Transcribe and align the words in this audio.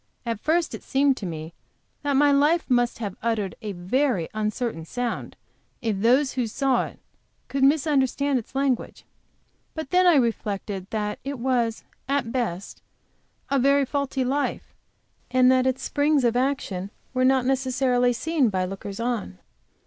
At 0.25 0.39
first 0.39 0.73
it 0.73 0.81
seemed 0.81 1.15
to 1.17 1.27
me 1.27 1.53
that 2.01 2.13
my 2.15 2.31
life 2.31 2.67
must 2.71 2.97
have 2.97 3.15
uttered 3.21 3.53
a 3.61 3.73
very 3.73 4.29
uncertain 4.33 4.83
sound 4.83 5.35
if 5.79 5.99
those 5.99 6.31
who 6.33 6.47
saw 6.47 6.85
it 6.87 6.97
could 7.49 7.63
misunderstand 7.63 8.39
its 8.39 8.55
language. 8.55 9.05
But 9.75 9.91
then 9.91 10.07
I 10.07 10.15
reflected 10.15 10.87
that 10.89 11.19
it 11.23 11.37
was, 11.37 11.83
at 12.09 12.31
best, 12.31 12.81
a 13.51 13.59
very 13.59 13.85
faulty 13.85 14.25
life, 14.25 14.73
and 15.29 15.51
that 15.51 15.67
its 15.67 15.83
springs 15.83 16.23
of 16.23 16.35
action 16.35 16.89
were 17.13 17.23
not 17.23 17.45
necessarily 17.45 18.11
seen 18.11 18.49
by 18.49 18.65
lookers 18.65 18.99
on. 18.99 19.37